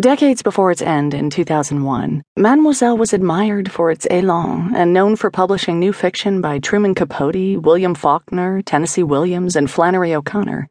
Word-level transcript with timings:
Decades 0.00 0.42
before 0.42 0.70
its 0.70 0.80
end 0.80 1.12
in 1.12 1.28
2001, 1.28 2.22
Mademoiselle 2.38 2.96
was 2.96 3.12
admired 3.12 3.70
for 3.70 3.90
its 3.90 4.06
elan 4.10 4.74
and 4.74 4.94
known 4.94 5.14
for 5.14 5.30
publishing 5.30 5.78
new 5.78 5.92
fiction 5.92 6.40
by 6.40 6.58
Truman 6.58 6.94
Capote, 6.94 7.60
William 7.60 7.94
Faulkner, 7.94 8.62
Tennessee 8.62 9.02
Williams, 9.02 9.56
and 9.56 9.70
Flannery 9.70 10.14
O'Connor. 10.14 10.66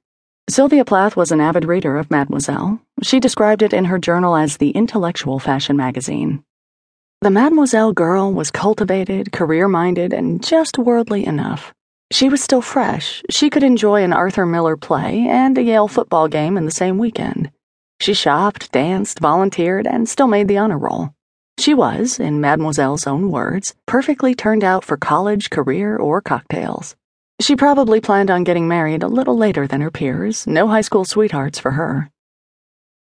Sylvia 0.50 0.84
Plath 0.84 1.16
was 1.16 1.32
an 1.32 1.42
avid 1.42 1.66
reader 1.66 1.98
of 1.98 2.10
Mademoiselle. 2.10 2.82
She 3.04 3.20
described 3.20 3.62
it 3.62 3.72
in 3.72 3.86
her 3.86 4.00
journal 4.00 4.36
as 4.36 4.58
the 4.58 4.72
intellectual 4.72 5.38
fashion 5.38 5.78
magazine. 5.78 6.44
The 7.22 7.30
Mademoiselle 7.30 7.94
girl 7.94 8.34
was 8.34 8.50
cultivated, 8.50 9.32
career 9.32 9.68
minded, 9.68 10.12
and 10.12 10.44
just 10.44 10.80
worldly 10.80 11.28
enough. 11.28 11.72
She 12.12 12.30
was 12.30 12.42
still 12.42 12.64
fresh. 12.64 13.22
She 13.30 13.52
could 13.52 13.62
enjoy 13.62 14.02
an 14.02 14.12
Arthur 14.12 14.48
Miller 14.48 14.76
play 14.76 15.28
and 15.30 15.56
a 15.56 15.62
Yale 15.62 15.88
football 15.88 16.28
game 16.28 16.58
in 16.58 16.66
the 16.66 16.72
same 16.72 16.98
weekend. 16.98 17.52
She 18.02 18.14
shopped, 18.14 18.72
danced, 18.72 19.20
volunteered, 19.20 19.86
and 19.86 20.08
still 20.08 20.28
made 20.28 20.48
the 20.48 20.58
honor 20.58 20.78
roll. 20.78 21.10
She 21.58 21.74
was, 21.74 22.20
in 22.20 22.40
Mademoiselle's 22.40 23.06
own 23.06 23.30
words, 23.30 23.76
perfectly 23.86 24.34
turned 24.34 24.64
out 24.64 24.86
for 24.86 24.96
college, 24.96 25.50
career, 25.50 25.98
or 25.98 26.22
cocktails. 26.22 26.96
She 27.42 27.58
probably 27.58 28.00
planned 28.00 28.32
on 28.32 28.46
getting 28.46 28.68
married 28.68 29.04
a 29.04 29.08
little 29.08 29.38
later 29.38 29.68
than 29.68 29.82
her 29.82 29.92
peers, 29.92 30.48
no 30.48 30.68
high 30.70 30.82
school 30.82 31.04
sweethearts 31.04 31.60
for 31.60 31.72
her. 31.72 32.10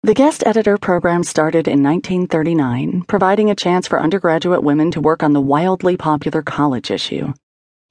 The 0.02 0.14
guest 0.14 0.42
editor 0.44 0.76
program 0.78 1.22
started 1.22 1.68
in 1.68 1.80
1939, 1.84 3.04
providing 3.06 3.50
a 3.50 3.54
chance 3.54 3.86
for 3.86 4.00
undergraduate 4.00 4.64
women 4.64 4.90
to 4.90 5.00
work 5.00 5.22
on 5.22 5.32
the 5.32 5.40
wildly 5.40 5.96
popular 5.96 6.42
college 6.42 6.90
issue. 6.90 7.32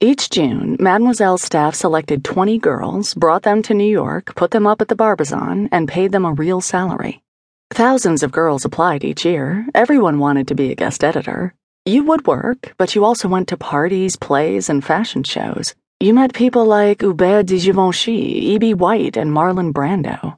Each 0.02 0.28
June, 0.28 0.76
Mademoiselle's 0.80 1.42
staff 1.42 1.76
selected 1.76 2.24
20 2.24 2.58
girls, 2.58 3.14
brought 3.14 3.44
them 3.44 3.62
to 3.62 3.72
New 3.72 3.88
York, 3.88 4.34
put 4.34 4.50
them 4.50 4.66
up 4.66 4.80
at 4.80 4.88
the 4.88 4.96
Barbizon, 4.96 5.68
and 5.70 5.86
paid 5.86 6.10
them 6.10 6.24
a 6.24 6.32
real 6.32 6.60
salary. 6.60 7.22
Thousands 7.70 8.24
of 8.24 8.32
girls 8.32 8.64
applied 8.64 9.04
each 9.04 9.24
year. 9.24 9.64
Everyone 9.76 10.18
wanted 10.18 10.48
to 10.48 10.56
be 10.56 10.72
a 10.72 10.74
guest 10.74 11.04
editor. 11.04 11.54
You 11.86 12.02
would 12.02 12.26
work, 12.26 12.74
but 12.78 12.96
you 12.96 13.04
also 13.04 13.28
went 13.28 13.46
to 13.50 13.56
parties, 13.56 14.16
plays, 14.16 14.68
and 14.68 14.84
fashion 14.84 15.22
shows. 15.22 15.76
You 16.00 16.14
met 16.14 16.34
people 16.34 16.64
like 16.64 17.02
Hubert 17.02 17.46
de 17.46 17.60
Givenchy, 17.60 18.54
E.B. 18.54 18.74
White, 18.74 19.16
and 19.16 19.30
Marlon 19.30 19.72
Brando. 19.72 20.36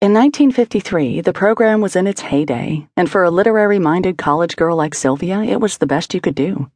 In 0.00 0.12
1953, 0.12 1.20
the 1.20 1.32
program 1.32 1.80
was 1.80 1.94
in 1.94 2.08
its 2.08 2.20
heyday, 2.20 2.88
and 2.96 3.08
for 3.08 3.22
a 3.22 3.30
literary 3.30 3.78
minded 3.78 4.18
college 4.18 4.56
girl 4.56 4.76
like 4.76 4.92
Sylvia, 4.92 5.40
it 5.42 5.60
was 5.60 5.78
the 5.78 5.86
best 5.86 6.14
you 6.14 6.20
could 6.20 6.34
do. 6.34 6.68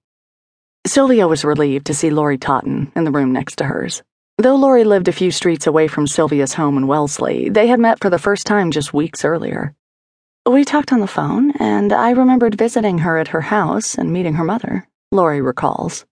Sylvia 0.89 1.29
was 1.29 1.45
relieved 1.45 1.87
to 1.87 1.95
see 1.95 2.09
Laurie 2.09 2.39
Totten 2.39 2.91
in 2.97 3.05
the 3.05 3.11
room 3.11 3.31
next 3.31 3.57
to 3.57 3.65
hers. 3.65 4.03
Though 4.39 4.57
Laurie 4.57 4.85
lived 4.85 5.07
a 5.07 5.13
few 5.13 5.31
streets 5.31 5.67
away 5.67 5.87
from 5.87 6.07
Sylvia's 6.07 6.55
home 6.55 6.79
in 6.79 6.87
Wellesley, 6.87 7.51
they 7.51 7.67
had 7.67 7.79
met 7.79 8.01
for 8.01 8.09
the 8.09 8.19
first 8.19 8.47
time 8.47 8.71
just 8.71 8.95
weeks 8.95 9.23
earlier. 9.23 9.75
We 10.47 10.65
talked 10.65 10.91
on 10.91 11.01
the 11.01 11.07
phone, 11.07 11.51
and 11.61 11.93
I 11.93 12.13
remembered 12.13 12.55
visiting 12.55 12.99
her 12.99 13.19
at 13.19 13.29
her 13.29 13.43
house 13.43 13.97
and 13.97 14.15
meeting 14.15 14.35
her 14.35 14.45
mother, 14.45 14.89
Laurie 15.13 15.43
recalls. 15.43 16.07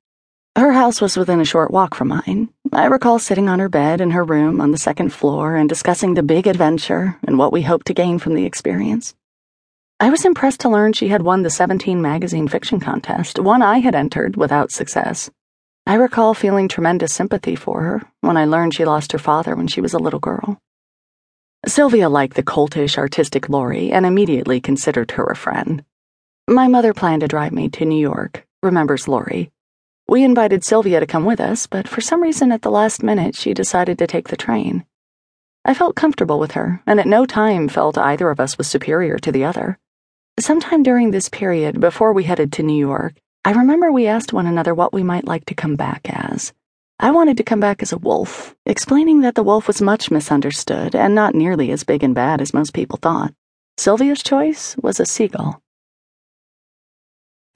Her 0.57 0.73
house 0.73 1.01
was 1.01 1.17
within 1.17 1.41
a 1.41 1.47
short 1.47 1.71
walk 1.71 1.95
from 1.95 2.09
mine. 2.09 2.51
I 2.71 2.85
recall 2.85 3.19
sitting 3.19 3.49
on 3.49 3.61
her 3.61 3.71
bed 3.71 4.03
in 4.03 4.11
her 4.11 4.25
room 4.25 4.61
on 4.61 4.73
the 4.73 4.79
second 4.79 5.11
floor 5.11 5.57
and 5.57 5.71
discussing 5.71 6.13
the 6.13 6.23
big 6.23 6.47
adventure 6.47 7.17
and 7.27 7.39
what 7.39 7.53
we 7.53 7.63
hoped 7.63 7.87
to 7.87 7.95
gain 7.95 8.19
from 8.19 8.35
the 8.35 8.45
experience. 8.45 9.15
I 9.99 10.11
was 10.11 10.25
impressed 10.25 10.61
to 10.61 10.69
learn 10.69 10.93
she 10.93 11.09
had 11.09 11.23
won 11.23 11.43
the 11.43 11.51
17 11.51 12.01
magazine 12.03 12.49
fiction 12.49 12.81
contest, 12.81 13.39
one 13.39 13.63
I 13.63 13.79
had 13.79 13.95
entered 13.95 14.37
without 14.37 14.71
success. 14.71 15.31
I 15.87 15.95
recall 15.95 16.35
feeling 16.35 16.69
tremendous 16.69 17.15
sympathy 17.15 17.57
for 17.57 17.83
her 17.83 18.03
when 18.21 18.37
I 18.37 18.45
learned 18.45 18.75
she 18.75 18.85
lost 18.85 19.13
her 19.13 19.19
father 19.19 19.57
when 19.57 19.69
she 19.69 19.81
was 19.81 19.95
a 19.95 19.99
little 19.99 20.21
girl. 20.21 20.61
Sylvia 21.67 22.09
liked 22.09 22.37
the 22.37 22.43
coltish, 22.43 22.99
artistic 22.99 23.49
Laurie 23.49 23.91
and 23.91 24.05
immediately 24.05 24.61
considered 24.61 25.13
her 25.13 25.25
a 25.25 25.37
friend. 25.37 25.85
My 26.47 26.69
mother 26.69 26.93
planned 26.93 27.23
to 27.23 27.29
drive 27.29 27.53
me 27.53 27.69
to 27.71 27.85
New 27.85 28.01
York, 28.01 28.47
remembers 28.63 29.09
Laurie 29.09 29.51
we 30.09 30.23
invited 30.23 30.63
Sylvia 30.63 31.01
to 31.01 31.07
come 31.07 31.25
with 31.25 31.41
us, 31.41 31.67
but 31.67 31.89
for 31.89 32.01
some 32.01 32.23
reason 32.23 32.53
at 32.53 32.63
the 32.63 32.71
last 32.71 33.03
minute 33.03 33.35
she 33.35 33.53
decided 33.53 33.99
to 33.99 34.07
take 34.07 34.29
the 34.29 34.37
train. 34.37 34.85
I 35.65 35.75
felt 35.75 35.97
comfortable 35.97 36.39
with 36.39 36.53
her, 36.53 36.81
and 36.87 37.01
at 37.01 37.09
no 37.09 37.27
time 37.27 37.67
felt 37.67 37.99
either 37.99 38.31
of 38.31 38.39
us 38.39 38.57
was 38.57 38.69
superior 38.69 39.19
to 39.19 39.33
the 39.33 39.45
other. 39.45 39.81
Sometime 40.39 40.83
during 40.83 41.13
this 41.13 41.31
period, 41.31 41.81
before 41.81 42.13
we 42.13 42.25
headed 42.25 42.53
to 42.53 42.63
New 42.63 42.77
York, 42.77 43.15
I 43.47 43.53
remember 43.53 43.91
we 43.91 44.07
asked 44.07 44.35
one 44.35 44.45
another 44.45 44.75
what 44.75 44.93
we 44.93 45.03
might 45.03 45.27
like 45.27 45.47
to 45.47 45.55
come 45.55 45.77
back 45.77 46.03
as. 46.11 46.53
I 47.01 47.11
wanted 47.11 47.39
to 47.39 47.43
come 47.43 47.59
back 47.59 47.83
as 47.83 47.91
a 47.91 47.97
wolf, 47.97 48.55
explaining 48.67 49.23
that 49.23 49.35
the 49.35 49.43
wolf 49.43 49.67
was 49.67 49.81
much 49.81 50.11
misunderstood 50.11 50.95
and 50.95 51.15
not 51.15 51.35
nearly 51.35 51.71
as 51.71 51.85
big 51.85 52.03
and 52.03 52.15
bad 52.15 52.43
as 52.43 52.53
most 52.53 52.75
people 52.75 52.99
thought. 53.01 53.33
Sylvia's 53.79 54.23
choice 54.23 54.77
was 54.77 55.01
a 55.01 55.07
seagull. 55.07 55.63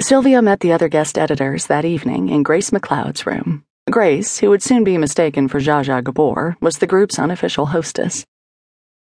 Sylvia 0.01 0.41
met 0.41 0.61
the 0.61 0.73
other 0.73 0.89
guest 0.89 1.19
editors 1.19 1.67
that 1.67 1.85
evening 1.85 2.31
in 2.31 2.43
Grace 2.43 2.71
McLeod's 2.71 3.27
room. 3.27 3.63
Grace, 3.91 4.39
who 4.39 4.49
would 4.49 4.63
soon 4.63 4.85
be 4.85 4.97
mistaken 4.97 5.49
for 5.49 5.61
Zsa 5.61 5.85
Zsa 5.85 6.03
Gabor, 6.03 6.57
was 6.63 6.79
the 6.79 6.87
group's 6.87 7.19
unofficial 7.19 7.67
hostess. 7.67 8.25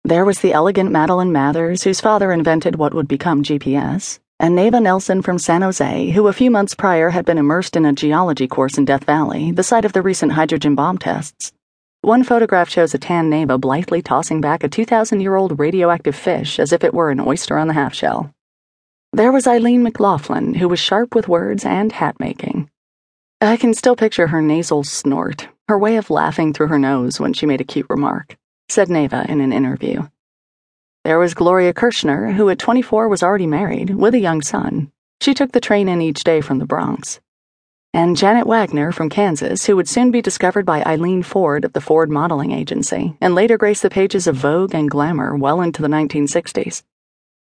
There 0.05 0.25
was 0.25 0.41
the 0.41 0.53
elegant 0.53 0.91
Madeline 0.91 1.33
Mathers, 1.33 1.83
whose 1.83 2.01
father 2.01 2.33
invented 2.33 2.77
what 2.77 2.95
would 2.95 3.09
become 3.09 3.43
GPS, 3.43 4.19
and 4.41 4.55
Neva 4.55 4.81
Nelson 4.81 5.21
from 5.21 5.39
San 5.39 5.63
Jose, 5.63 6.11
who 6.11 6.29
a 6.29 6.33
few 6.33 6.51
months 6.51 6.75
prior 6.75 7.11
had 7.11 7.25
been 7.25 7.39
immersed 7.39 7.77
in 7.77 7.85
a 7.85 7.93
geology 7.93 8.49
course 8.49 8.79
in 8.79 8.85
Death 8.85 9.05
Valley, 9.05 9.51
the 9.51 9.63
site 9.63 9.85
of 9.85 9.93
the 9.93 10.03
recent 10.03 10.33
hydrogen 10.33 10.75
bomb 10.75 10.99
tests. 10.99 11.53
One 12.03 12.23
photograph 12.23 12.71
shows 12.71 12.95
a 12.95 12.99
tan 12.99 13.29
Neva 13.29 13.59
blithely 13.59 14.01
tossing 14.01 14.41
back 14.41 14.63
a 14.63 14.69
2,000 14.69 15.21
year 15.21 15.35
old 15.35 15.59
radioactive 15.59 16.15
fish 16.15 16.59
as 16.59 16.73
if 16.73 16.85
it 16.85 16.95
were 16.95 17.11
an 17.11 17.21
oyster 17.21 17.59
on 17.59 17.67
the 17.67 17.75
half 17.75 17.93
shell. 17.93 18.33
There 19.13 19.33
was 19.33 19.47
Eileen 19.47 19.83
McLaughlin, 19.83 20.55
who 20.55 20.69
was 20.69 20.79
sharp 20.79 21.15
with 21.15 21.29
words 21.29 21.65
and 21.65 21.91
hat 21.91 22.21
making. 22.21 22.71
I 23.41 23.57
can 23.57 23.75
still 23.75 23.97
picture 23.97 24.29
her 24.29 24.41
nasal 24.41 24.85
snort, 24.85 25.49
her 25.69 25.79
way 25.79 25.97
of 25.97 26.09
laughing 26.09 26.53
through 26.53 26.69
her 26.69 26.79
nose 26.79 27.19
when 27.19 27.33
she 27.33 27.47
made 27.47 27.61
a 27.61 27.65
cute 27.65 27.87
remark, 27.89 28.37
said 28.69 28.89
Neva 28.89 29.25
in 29.29 29.41
an 29.41 29.53
interview. 29.53 30.09
There 31.05 31.19
was 31.19 31.35
Gloria 31.35 31.73
Kirschner, 31.73 32.33
who 32.33 32.51
at 32.51 32.59
24 32.59 33.09
was 33.09 33.23
already 33.23 33.47
married, 33.47 33.91
with 33.91 34.15
a 34.15 34.21
young 34.21 34.43
son. 34.43 34.93
She 35.21 35.35
took 35.35 35.53
the 35.53 35.61
train 35.61 35.89
in 35.89 36.03
each 36.03 36.23
day 36.23 36.41
from 36.41 36.59
the 36.59 36.67
Bronx. 36.67 37.21
And 37.95 38.17
Janet 38.17 38.47
Wagner 38.47 38.93
from 38.93 39.09
Kansas, 39.09 39.65
who 39.65 39.75
would 39.77 39.89
soon 39.89 40.11
be 40.11 40.21
discovered 40.21 40.67
by 40.67 40.83
Eileen 40.85 41.23
Ford 41.23 41.65
of 41.65 41.73
the 41.73 41.81
Ford 41.81 42.11
Modeling 42.11 42.53
Agency, 42.53 43.17
and 43.21 43.35
later 43.35 43.57
grace 43.57 43.81
the 43.81 43.89
pages 43.89 44.27
of 44.27 44.37
Vogue 44.37 44.75
and 44.75 44.91
Glamour 44.91 45.35
well 45.35 45.63
into 45.63 45.81
the 45.81 45.89
1960s. 45.89 46.83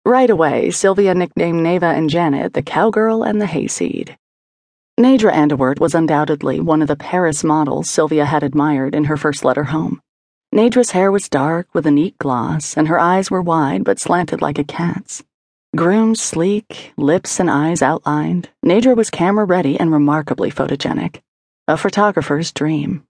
Right 0.06 0.30
away, 0.30 0.70
Sylvia 0.70 1.16
nicknamed 1.16 1.64
Neva 1.64 1.86
and 1.86 2.10
Janet 2.10 2.54
the 2.54 2.62
cowgirl 2.62 3.24
and 3.24 3.40
the 3.40 3.48
hayseed. 3.48 4.18
Nadra 5.00 5.32
Anderwert 5.32 5.80
was 5.80 5.96
undoubtedly 5.96 6.60
one 6.60 6.82
of 6.82 6.88
the 6.90 6.96
Paris 6.96 7.44
models 7.44 7.90
Sylvia 7.90 8.26
had 8.26 8.44
admired 8.44 8.94
in 8.94 9.06
her 9.06 9.18
first 9.18 9.46
letter 9.46 9.64
home. 9.64 10.03
Nadra's 10.54 10.92
hair 10.92 11.12
was 11.12 11.30
dark 11.30 11.68
with 11.74 11.88
a 11.88 11.92
neat 11.92 12.16
gloss, 12.20 12.78
and 12.78 12.88
her 12.88 13.00
eyes 13.00 13.32
were 13.32 13.42
wide 13.42 13.84
but 13.84 14.00
slanted 14.00 14.40
like 14.40 14.60
a 14.60 14.64
cat's. 14.64 15.24
Groomed 15.76 16.20
sleek, 16.20 16.94
lips 16.96 17.40
and 17.40 17.50
eyes 17.50 17.82
outlined, 17.82 18.50
Nadra 18.64 18.96
was 18.96 19.10
camera 19.10 19.46
ready 19.46 19.80
and 19.80 19.92
remarkably 19.92 20.52
photogenic. 20.52 21.22
A 21.68 21.76
photographer's 21.76 22.52
dream. 22.52 23.04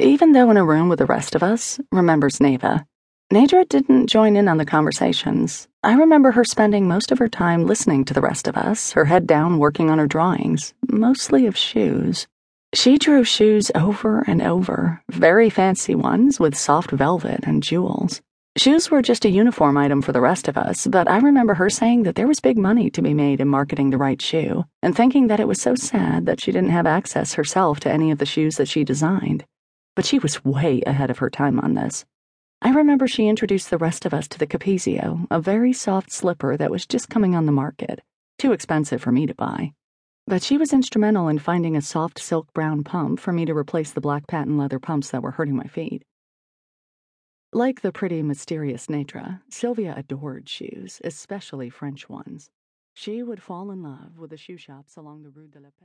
Even 0.00 0.32
though 0.32 0.50
in 0.50 0.56
a 0.56 0.64
room 0.64 0.88
with 0.88 0.98
the 0.98 1.06
rest 1.06 1.36
of 1.36 1.44
us, 1.44 1.78
remembers 1.92 2.40
Neva, 2.40 2.84
Nadra 3.32 3.68
didn't 3.68 4.08
join 4.08 4.34
in 4.34 4.48
on 4.48 4.58
the 4.58 4.66
conversations. 4.66 5.68
I 5.84 5.94
remember 5.94 6.32
her 6.32 6.44
spending 6.44 6.88
most 6.88 7.12
of 7.12 7.18
her 7.18 7.28
time 7.28 7.64
listening 7.64 8.04
to 8.06 8.14
the 8.14 8.20
rest 8.20 8.48
of 8.48 8.56
us, 8.56 8.90
her 8.94 9.04
head 9.04 9.28
down 9.28 9.60
working 9.60 9.88
on 9.88 10.00
her 10.00 10.08
drawings, 10.08 10.74
mostly 10.90 11.46
of 11.46 11.56
shoes. 11.56 12.26
She 12.74 12.98
drew 12.98 13.22
shoes 13.22 13.70
over 13.76 14.24
and 14.26 14.42
over, 14.42 15.00
very 15.08 15.48
fancy 15.48 15.94
ones 15.94 16.40
with 16.40 16.56
soft 16.56 16.90
velvet 16.90 17.44
and 17.44 17.62
jewels. 17.62 18.20
Shoes 18.56 18.90
were 18.90 19.00
just 19.00 19.24
a 19.24 19.30
uniform 19.30 19.76
item 19.76 20.02
for 20.02 20.10
the 20.10 20.20
rest 20.20 20.48
of 20.48 20.58
us, 20.58 20.84
but 20.88 21.08
I 21.08 21.18
remember 21.18 21.54
her 21.54 21.70
saying 21.70 22.02
that 22.02 22.16
there 22.16 22.26
was 22.26 22.40
big 22.40 22.58
money 22.58 22.90
to 22.90 23.00
be 23.00 23.14
made 23.14 23.40
in 23.40 23.46
marketing 23.46 23.90
the 23.90 23.96
right 23.96 24.20
shoe, 24.20 24.64
and 24.82 24.94
thinking 24.94 25.28
that 25.28 25.38
it 25.38 25.46
was 25.46 25.62
so 25.62 25.76
sad 25.76 26.26
that 26.26 26.40
she 26.40 26.50
didn't 26.50 26.70
have 26.70 26.86
access 26.86 27.34
herself 27.34 27.78
to 27.80 27.92
any 27.92 28.10
of 28.10 28.18
the 28.18 28.26
shoes 28.26 28.56
that 28.56 28.68
she 28.68 28.82
designed. 28.82 29.44
But 29.94 30.04
she 30.04 30.18
was 30.18 30.44
way 30.44 30.82
ahead 30.84 31.10
of 31.10 31.18
her 31.18 31.30
time 31.30 31.60
on 31.60 31.74
this. 31.74 32.04
I 32.60 32.70
remember 32.70 33.06
she 33.06 33.28
introduced 33.28 33.70
the 33.70 33.78
rest 33.78 34.04
of 34.04 34.12
us 34.12 34.26
to 34.28 34.38
the 34.38 34.48
Capezio, 34.48 35.28
a 35.30 35.40
very 35.40 35.72
soft 35.72 36.10
slipper 36.10 36.56
that 36.56 36.72
was 36.72 36.86
just 36.86 37.08
coming 37.08 37.36
on 37.36 37.46
the 37.46 37.52
market, 37.52 38.00
too 38.36 38.50
expensive 38.50 39.00
for 39.00 39.12
me 39.12 39.26
to 39.26 39.34
buy. 39.34 39.74
But 40.26 40.42
she 40.42 40.56
was 40.56 40.72
instrumental 40.72 41.28
in 41.28 41.38
finding 41.38 41.76
a 41.76 41.82
soft 41.82 42.18
silk 42.18 42.50
brown 42.54 42.82
pump 42.82 43.20
for 43.20 43.30
me 43.30 43.44
to 43.44 43.54
replace 43.54 43.92
the 43.92 44.00
black 44.00 44.26
patent 44.26 44.56
leather 44.56 44.78
pumps 44.78 45.10
that 45.10 45.22
were 45.22 45.32
hurting 45.32 45.54
my 45.54 45.66
feet. 45.66 46.02
Like 47.52 47.82
the 47.82 47.92
pretty, 47.92 48.22
mysterious 48.22 48.86
Nadra, 48.86 49.42
Sylvia 49.50 49.92
adored 49.96 50.48
shoes, 50.48 51.00
especially 51.04 51.68
French 51.68 52.08
ones. 52.08 52.48
She 52.94 53.22
would 53.22 53.42
fall 53.42 53.70
in 53.70 53.82
love 53.82 54.18
with 54.18 54.30
the 54.30 54.38
shoe 54.38 54.56
shops 54.56 54.96
along 54.96 55.24
the 55.24 55.30
Rue 55.30 55.46
de 55.46 55.60
la 55.60 55.68
Paix. 55.68 55.82